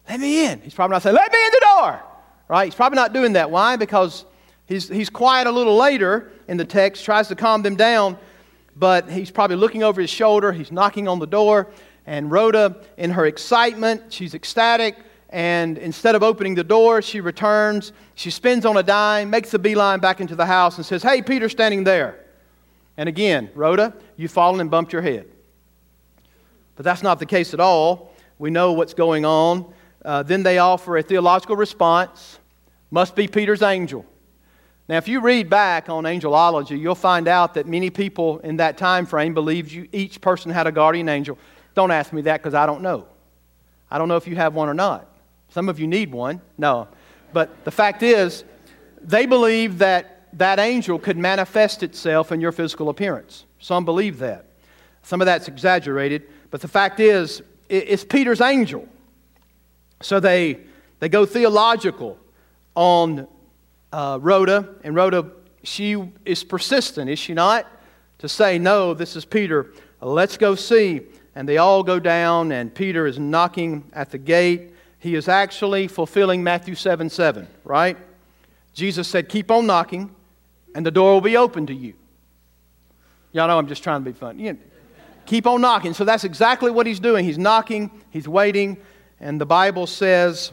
[0.08, 0.60] Let me in.
[0.62, 2.02] He's probably not saying, Let me in the door.
[2.48, 2.64] Right?
[2.64, 3.50] He's probably not doing that.
[3.50, 3.76] Why?
[3.76, 4.24] Because
[4.66, 8.16] he's, he's quiet a little later in the text, tries to calm them down,
[8.74, 10.50] but he's probably looking over his shoulder.
[10.50, 11.68] He's knocking on the door.
[12.06, 14.96] And Rhoda, in her excitement, she's ecstatic.
[15.28, 17.92] And instead of opening the door, she returns.
[18.14, 21.20] She spins on a dime, makes a beeline back into the house, and says, Hey,
[21.20, 22.18] Peter's standing there.
[22.96, 25.26] And again, Rhoda, you've fallen and bumped your head.
[26.80, 28.10] But that's not the case at all.
[28.38, 29.70] We know what's going on.
[30.02, 32.38] Uh, then they offer a theological response.
[32.90, 34.06] Must be Peter's angel.
[34.88, 38.78] Now, if you read back on angelology, you'll find out that many people in that
[38.78, 41.36] time frame believed you, each person had a guardian angel.
[41.74, 43.06] Don't ask me that because I don't know.
[43.90, 45.06] I don't know if you have one or not.
[45.50, 46.40] Some of you need one.
[46.56, 46.88] No.
[47.34, 48.42] But the fact is,
[49.02, 53.44] they believe that that angel could manifest itself in your physical appearance.
[53.58, 54.46] Some believe that.
[55.02, 58.88] Some of that's exaggerated, but the fact is, it's Peter's angel.
[60.02, 60.58] So they,
[60.98, 62.18] they go theological
[62.74, 63.28] on
[63.92, 65.26] uh, Rhoda, and Rhoda,
[65.62, 67.66] she is persistent, is she not?
[68.18, 69.72] To say, no, this is Peter.
[70.00, 71.02] Let's go see.
[71.34, 74.72] And they all go down, and Peter is knocking at the gate.
[74.98, 77.96] He is actually fulfilling Matthew 7 7, right?
[78.74, 80.14] Jesus said, Keep on knocking,
[80.74, 81.94] and the door will be open to you.
[83.32, 84.56] Y'all know I'm just trying to be funny.
[85.30, 85.94] Keep on knocking.
[85.94, 87.24] So that's exactly what he's doing.
[87.24, 88.76] He's knocking, he's waiting,
[89.20, 90.50] and the Bible says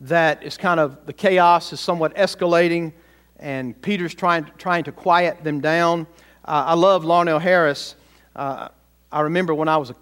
[0.00, 2.94] that it's kind of the chaos is somewhat escalating,
[3.38, 6.06] and Peter's trying, trying to quiet them down.
[6.42, 7.96] Uh, I love Larnelle Harris.
[8.34, 8.68] Uh,
[9.12, 9.92] I remember when I was,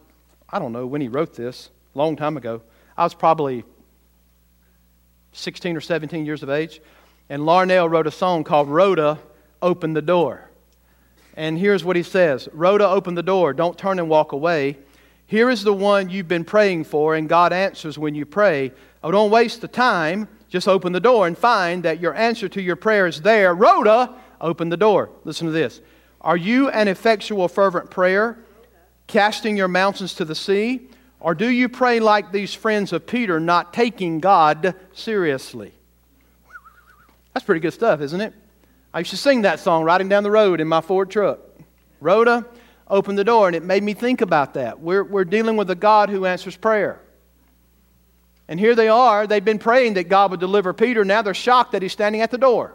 [0.49, 2.62] I don't know when he wrote this, a long time ago.
[2.97, 3.64] I was probably
[5.33, 6.81] 16 or 17 years of age.
[7.29, 9.18] And Larnelle wrote a song called Rhoda,
[9.61, 10.47] Open the Door.
[11.38, 13.53] And here's what he says Rhoda, open the door.
[13.53, 14.77] Don't turn and walk away.
[15.29, 18.72] Here is the one you've been praying for, and God answers when you pray.
[19.05, 20.27] Oh, don't waste the time.
[20.48, 23.55] Just open the door and find that your answer to your prayer is there.
[23.55, 25.11] Rhoda, open the door.
[25.22, 25.81] Listen to this.
[26.20, 28.38] Are you an effectual, fervent prayer,
[29.07, 30.88] casting your mountains to the sea?
[31.20, 35.72] Or do you pray like these friends of Peter, not taking God seriously?
[37.33, 38.35] That's pretty good stuff, isn't it?
[38.92, 41.40] I used to sing that song riding down the road in my Ford truck.
[42.01, 42.46] Rhoda
[42.88, 44.81] opened the door, and it made me think about that.
[44.81, 47.01] We're, we're dealing with a God who answers prayer.
[48.48, 49.27] And here they are.
[49.27, 51.05] They've been praying that God would deliver Peter.
[51.05, 52.74] Now they're shocked that he's standing at the door.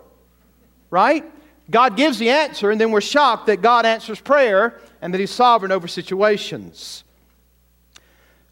[0.91, 1.26] Right?
[1.69, 5.32] God gives the answer, and then we're shocked that God answers prayer and that he's
[5.32, 7.04] sovereign over situations.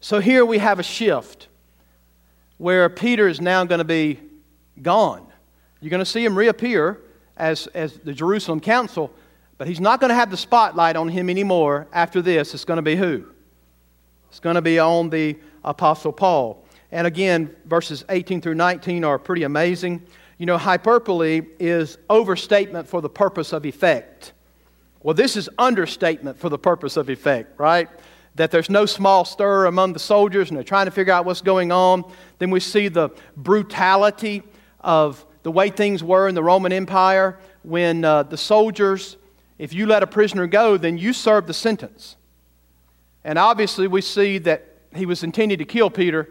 [0.00, 1.46] So here we have a shift
[2.58, 4.18] where Peter is now going to be
[4.80, 5.24] gone.
[5.80, 6.98] You're going to see him reappear
[7.36, 9.12] as, as the Jerusalem council,
[9.58, 12.54] but he's not going to have the spotlight on him anymore after this.
[12.54, 13.24] It's going to be who?
[14.28, 16.64] It's going to be on the Apostle Paul.
[16.90, 20.02] And again, verses 18 through 19 are pretty amazing.
[20.38, 24.32] You know, hyperbole is overstatement for the purpose of effect.
[25.02, 27.88] Well, this is understatement for the purpose of effect, right?
[28.34, 31.42] that there's no small stir among the soldiers and they're trying to figure out what's
[31.42, 32.04] going on.
[32.38, 34.42] Then we see the brutality
[34.80, 39.16] of the way things were in the Roman Empire when uh, the soldiers,
[39.58, 42.16] if you let a prisoner go, then you serve the sentence.
[43.24, 46.30] And obviously, we see that he was intending to kill Peter,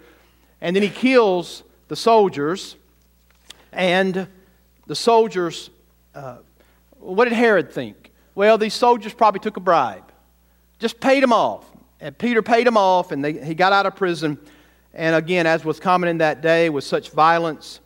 [0.59, 2.75] and then he kills the soldiers.
[3.71, 4.27] And
[4.87, 5.69] the soldiers,
[6.13, 6.37] uh,
[6.99, 8.11] what did Herod think?
[8.35, 10.11] Well, these soldiers probably took a bribe,
[10.79, 11.65] just paid them off.
[11.99, 14.39] And Peter paid him off, and they, he got out of prison.
[14.93, 17.79] And again, as was common in that day, with such violence,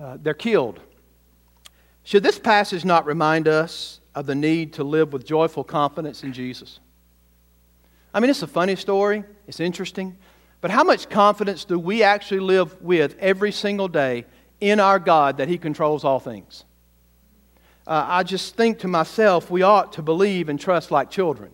[0.00, 0.80] uh, they're killed.
[2.02, 6.32] Should this passage not remind us of the need to live with joyful confidence in
[6.32, 6.80] Jesus?
[8.14, 10.16] I mean, it's a funny story, it's interesting,
[10.60, 14.24] but how much confidence do we actually live with every single day
[14.60, 16.64] in our God that He controls all things?
[17.86, 21.52] Uh, I just think to myself, we ought to believe and trust like children.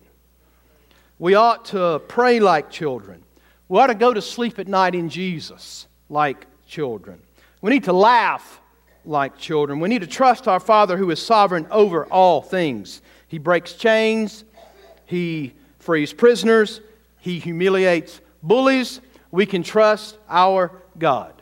[1.19, 3.23] We ought to pray like children.
[3.69, 7.21] We ought to go to sleep at night in Jesus like children.
[7.63, 8.59] We need to laugh
[9.05, 9.79] like children.
[9.79, 13.01] We need to trust our Father who is sovereign over all things.
[13.29, 14.43] He breaks chains,
[15.05, 16.81] He frees prisoners,
[17.19, 18.99] He humiliates bullies.
[19.31, 21.41] We can trust our God.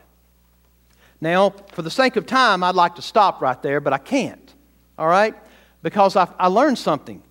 [1.19, 4.53] Now, for the sake of time, I'd like to stop right there, but I can't.
[4.99, 5.34] All right?
[5.81, 7.23] Because I, I learned something.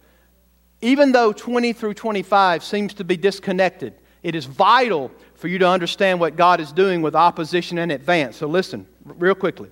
[0.80, 5.66] Even though 20 through 25 seems to be disconnected, it is vital for you to
[5.66, 8.36] understand what God is doing with opposition in advance.
[8.36, 9.70] So listen, real quickly.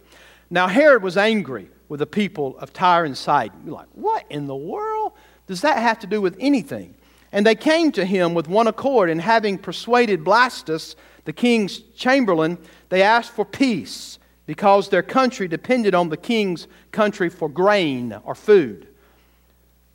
[0.49, 3.61] Now, Herod was angry with the people of Tyre and Sidon.
[3.67, 5.13] You're like, what in the world
[5.47, 6.95] does that have to do with anything?
[7.33, 10.95] And they came to him with one accord, and having persuaded Blastus,
[11.27, 12.57] the king's chamberlain,
[12.89, 18.35] they asked for peace because their country depended on the king's country for grain or
[18.35, 18.89] food.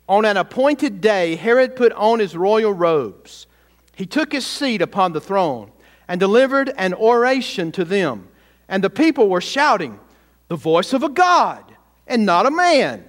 [0.08, 3.48] On an appointed day, Herod put on his royal robes.
[3.96, 5.70] He took his seat upon the throne
[6.08, 8.28] and delivered an oration to them.
[8.68, 10.00] And the people were shouting,
[10.48, 11.64] The voice of a God
[12.06, 13.04] and not a man.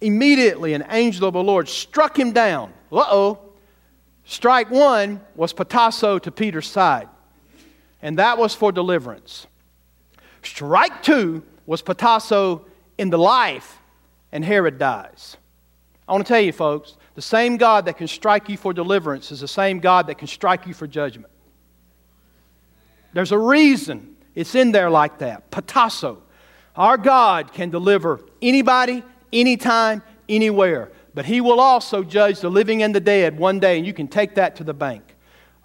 [0.00, 2.72] Immediately, an angel of the Lord struck him down.
[2.92, 3.38] Uh oh.
[4.24, 7.08] Strike one was patasso to Peter's side.
[8.02, 9.46] and that was for deliverance.
[10.42, 12.64] Strike two was patasso
[12.98, 13.78] in the life,
[14.30, 15.36] and Herod dies.
[16.08, 19.32] I want to tell you, folks, the same God that can strike you for deliverance
[19.32, 21.32] is the same God that can strike you for judgment.
[23.12, 25.50] There's a reason it's in there like that.
[25.50, 26.18] Patasso.
[26.76, 29.02] Our God can deliver anybody,
[29.32, 30.92] anytime, anywhere.
[31.14, 34.06] But He will also judge the living and the dead one day, and you can
[34.06, 35.16] take that to the bank.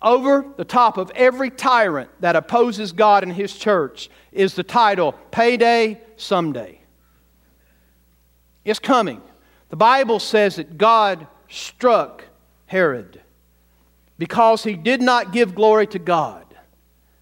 [0.01, 5.11] Over the top of every tyrant that opposes God and His church is the title
[5.31, 6.79] Payday Someday.
[8.63, 9.21] It's coming.
[9.71, 12.25] The Bible says that God struck
[12.67, 13.21] Herod
[14.19, 16.45] because he did not give glory to God,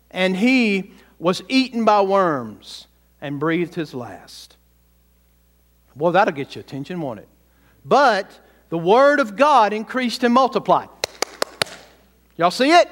[0.10, 2.88] and he was eaten by worms
[3.22, 4.58] and breathed his last.
[5.96, 7.28] Well, that'll get your attention, won't it?
[7.86, 8.40] But
[8.70, 10.90] the word of God increased and multiplied.
[12.36, 12.90] Y'all see it?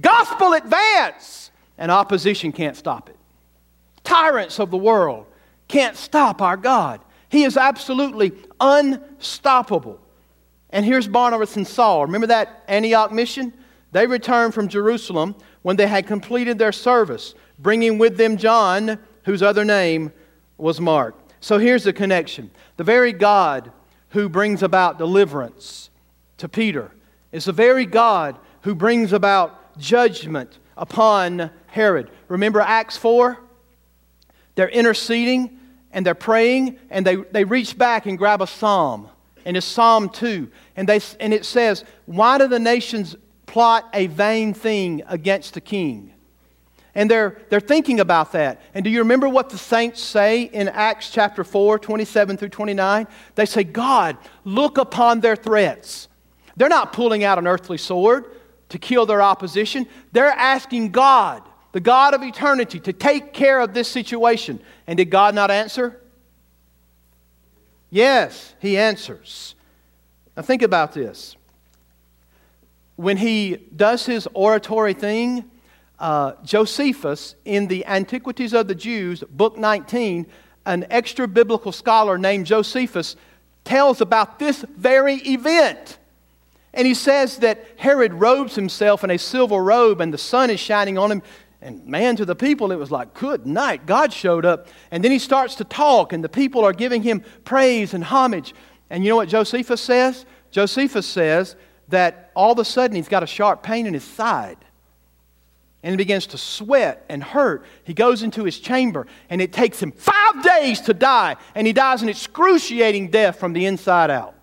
[0.00, 3.16] Gospel advance, and opposition can't stop it.
[4.04, 5.26] Tyrants of the world
[5.68, 7.00] can't stop our God.
[7.30, 10.00] He is absolutely unstoppable.
[10.70, 12.02] And here's Barnabas and Saul.
[12.02, 13.52] Remember that Antioch mission?
[13.92, 19.42] They returned from Jerusalem when they had completed their service, bringing with them John, whose
[19.42, 20.12] other name
[20.58, 21.14] was Mark.
[21.40, 22.50] So here's the connection.
[22.76, 23.70] The very God
[24.10, 25.90] who brings about deliverance
[26.38, 26.90] to Peter
[27.30, 32.10] is the very God who brings about judgment upon Herod.
[32.28, 33.38] Remember Acts 4?
[34.56, 35.59] They're interceding
[35.92, 39.08] and they're praying and they, they reach back and grab a psalm.
[39.44, 40.50] And it's Psalm 2.
[40.76, 43.16] And, they, and it says, Why do the nations
[43.46, 46.12] plot a vain thing against the king?
[46.94, 48.60] And they're, they're thinking about that.
[48.74, 53.06] And do you remember what the saints say in Acts chapter 4, 27 through 29?
[53.36, 56.08] They say, God, look upon their threats.
[56.56, 58.24] They're not pulling out an earthly sword
[58.70, 59.86] to kill their opposition.
[60.12, 61.42] They're asking God,
[61.72, 64.60] the God of eternity, to take care of this situation.
[64.86, 66.00] And did God not answer?
[67.90, 69.54] Yes, He answers.
[70.36, 71.36] Now think about this.
[72.96, 75.44] When He does His oratory thing,
[75.98, 80.26] uh, Josephus, in the Antiquities of the Jews, book 19,
[80.66, 83.16] an extra biblical scholar named Josephus
[83.64, 85.98] tells about this very event.
[86.72, 90.60] And he says that Herod robes himself in a silver robe and the sun is
[90.60, 91.22] shining on him.
[91.62, 93.84] And man, to the people, it was like, good night.
[93.84, 94.68] God showed up.
[94.90, 98.54] And then he starts to talk, and the people are giving him praise and homage.
[98.88, 100.24] And you know what Josephus says?
[100.50, 101.56] Josephus says
[101.88, 104.56] that all of a sudden he's got a sharp pain in his side
[105.82, 107.64] and he begins to sweat and hurt.
[107.84, 111.72] He goes into his chamber, and it takes him five days to die, and he
[111.72, 114.34] dies an excruciating death from the inside out.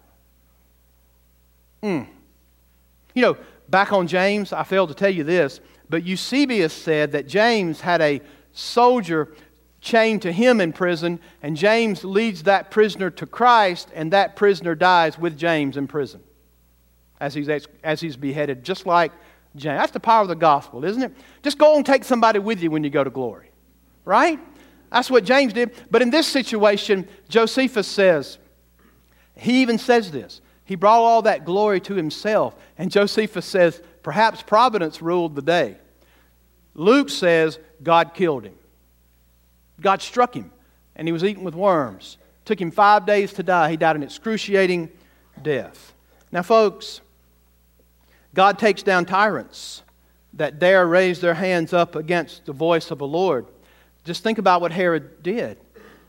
[1.84, 2.08] Mm.
[3.14, 3.38] You know,
[3.70, 5.60] back on James, I failed to tell you this,
[5.90, 8.22] but Eusebius said that James had a
[8.52, 9.34] soldier
[9.80, 14.76] chained to him in prison, and James leads that prisoner to Christ, and that prisoner
[14.76, 16.22] dies with James in prison
[17.20, 17.50] as he's,
[17.84, 19.12] as he's beheaded, just like
[19.56, 19.80] James.
[19.80, 21.12] That's the power of the gospel, isn't it?
[21.44, 23.50] Just go and take somebody with you when you go to glory,
[24.06, 24.40] right?
[24.92, 25.74] That's what James did.
[25.92, 28.38] But in this situation, Josephus says,
[29.36, 30.42] he even says this.
[30.64, 32.56] He brought all that glory to himself.
[32.78, 35.76] And Josephus says, perhaps providence ruled the day.
[36.76, 38.56] Luke says, God killed him.
[39.82, 40.50] God struck him,
[40.96, 42.18] and he was eaten with worms.
[42.46, 43.70] Took him five days to die.
[43.70, 44.90] He died an excruciating
[45.44, 45.94] death.
[46.32, 47.02] Now, folks,
[48.34, 49.84] God takes down tyrants
[50.36, 53.46] that dare raise their hands up against the voice of the Lord.
[54.06, 55.58] Just think about what Herod did.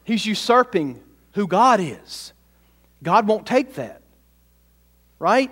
[0.05, 2.33] He's usurping who God is.
[3.03, 4.03] God won't take that,
[5.19, 5.51] right?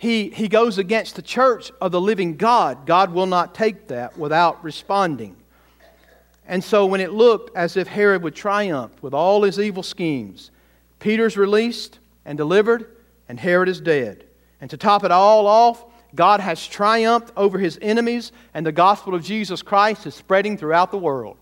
[0.00, 2.86] He, he goes against the church of the living God.
[2.86, 5.36] God will not take that without responding.
[6.46, 10.52] And so, when it looked as if Herod would triumph with all his evil schemes,
[11.00, 12.96] Peter's released and delivered,
[13.28, 14.24] and Herod is dead.
[14.62, 15.84] And to top it all off,
[16.14, 20.90] God has triumphed over his enemies, and the gospel of Jesus Christ is spreading throughout
[20.92, 21.36] the world.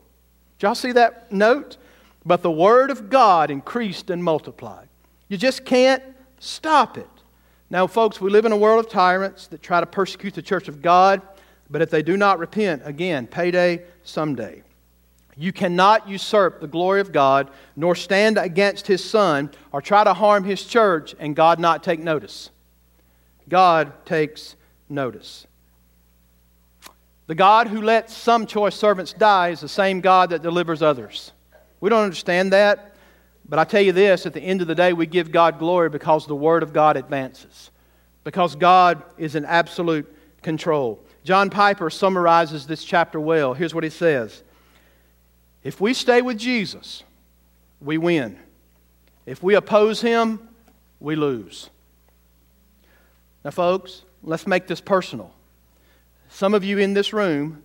[0.59, 1.77] Did y'all see that note?
[2.27, 4.89] But the word of God increased and multiplied.
[5.29, 6.03] You just can't
[6.41, 7.09] stop it.
[7.71, 10.69] Now, folks, we live in a world of tyrants that try to persecute the church
[10.69, 11.21] of God,
[11.69, 14.63] but if they do not repent, again, payday someday.
[15.37, 20.15] You cannot usurp the glory of God, nor stand against his son, or try to
[20.15, 22.51] harm his church, and God not take notice.
[23.49, 24.57] God takes
[24.89, 25.47] notice.
[27.27, 31.33] The God who lets some choice servants die is the same God that delivers others.
[31.81, 32.88] We don't understand that,
[33.49, 35.89] but I tell you this at the end of the day, we give God glory
[35.89, 37.71] because the Word of God advances,
[38.25, 41.01] because God is in absolute control.
[41.25, 43.55] John Piper summarizes this chapter well.
[43.55, 44.43] Here's what he says
[45.63, 47.03] If we stay with Jesus,
[47.81, 48.39] we win.
[49.27, 50.49] If we oppose him,
[51.01, 51.69] we lose.
[53.45, 55.33] Now, folks, let's make this personal.
[56.31, 57.63] Some of you in this room,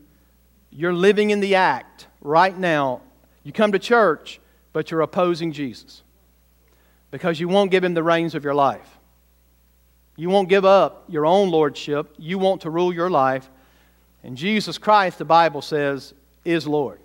[0.70, 3.02] you're living in the act right now.
[3.44, 4.40] You come to church,
[4.74, 6.04] but you're opposing Jesus
[7.12, 8.98] because you won't give him the reins of your life.
[10.16, 12.14] You won't give up your own lordship.
[12.18, 13.50] You want to rule your life.
[14.24, 16.14] And Jesus Christ, the Bible says,
[16.44, 17.00] is Lord.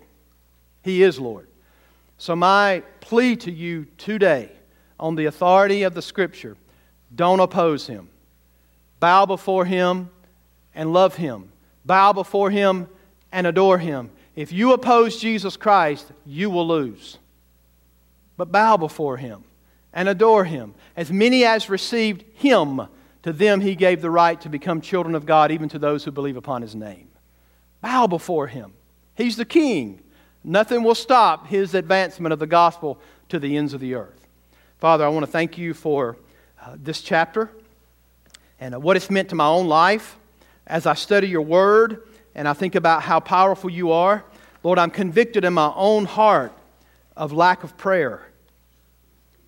[0.83, 1.47] He is Lord.
[2.17, 4.51] So, my plea to you today,
[4.99, 6.57] on the authority of the Scripture,
[7.15, 8.09] don't oppose him.
[8.99, 10.09] Bow before him
[10.75, 11.51] and love him.
[11.85, 12.87] Bow before him
[13.31, 14.11] and adore him.
[14.35, 17.17] If you oppose Jesus Christ, you will lose.
[18.39, 19.43] But bow before him
[19.91, 20.73] and adore him.
[20.95, 22.87] As many as received him,
[23.23, 26.11] to them he gave the right to become children of God, even to those who
[26.11, 27.09] believe upon his name.
[27.81, 28.75] Bow before him.
[29.13, 30.01] He's the king.
[30.41, 34.25] Nothing will stop his advancement of the gospel to the ends of the earth.
[34.77, 36.15] Father, I want to thank you for
[36.61, 37.51] uh, this chapter
[38.57, 40.15] and uh, what it's meant to my own life
[40.65, 42.03] as I study your word
[42.35, 44.23] and I think about how powerful you are.
[44.63, 46.53] Lord, I'm convicted in my own heart
[47.17, 48.28] of lack of prayer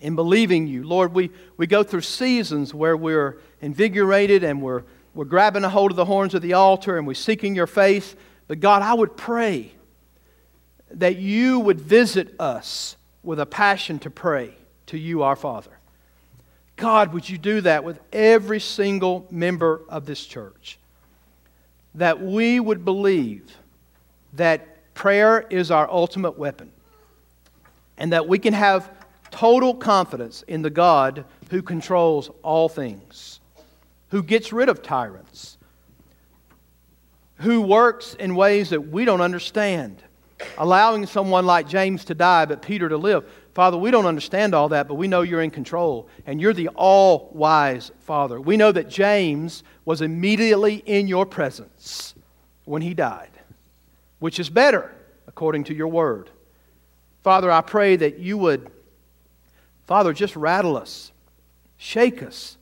[0.02, 0.82] in believing you.
[0.82, 4.82] Lord, we, we go through seasons where we're invigorated and we're,
[5.14, 8.16] we're grabbing a hold of the horns of the altar and we're seeking your face.
[8.48, 9.72] But God, I would pray
[10.90, 15.70] that you would visit us with a passion to pray to you, our Father.
[16.74, 20.80] God, would you do that with every single member of this church?
[21.94, 23.56] That we would believe
[24.32, 26.72] that prayer is our ultimate weapon
[27.96, 28.90] and that we can have
[29.32, 33.40] total confidence in the God who controls all things,
[34.10, 35.58] who gets rid of tyrants,
[37.36, 40.00] who works in ways that we don't understand,
[40.56, 43.24] allowing someone like James to die but Peter to live.
[43.54, 46.68] Father, we don't understand all that, but we know you're in control, and you're the
[46.68, 48.40] all wise Father.
[48.40, 52.14] We know that James was immediately in your presence
[52.64, 53.30] when he died,
[54.20, 54.94] which is better
[55.26, 56.30] according to your word.
[57.22, 58.70] Father, I pray that you would,
[59.86, 61.12] Father, just rattle us,
[61.76, 62.56] shake us,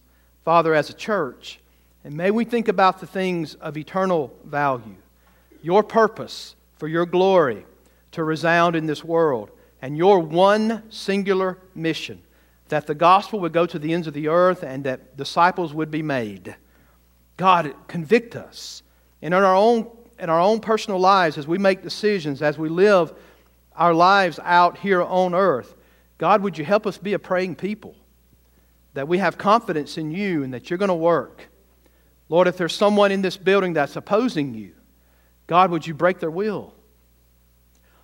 [0.44, 1.60] Father, as a church,
[2.02, 4.96] and may we think about the things of eternal value,
[5.62, 7.66] your purpose for your glory
[8.12, 9.50] to resound in this world
[9.82, 12.22] and your one singular mission
[12.68, 15.90] that the gospel would go to the ends of the earth and that disciples would
[15.90, 16.56] be made.
[17.36, 18.82] God, convict us.
[19.22, 22.68] And in our own, in our own personal lives, as we make decisions, as we
[22.68, 23.12] live
[23.74, 25.74] our lives out here on earth,
[26.20, 27.94] God, would you help us be a praying people?
[28.92, 31.48] That we have confidence in you and that you're going to work.
[32.28, 34.74] Lord, if there's someone in this building that's opposing you,
[35.46, 36.74] God, would you break their will?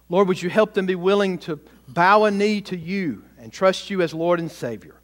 [0.08, 3.90] Lord, would you help them be willing to bow a knee to you and trust
[3.90, 4.94] you as Lord and Savior?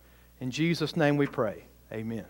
[0.41, 1.65] In Jesus' name we pray.
[1.93, 2.25] Amen.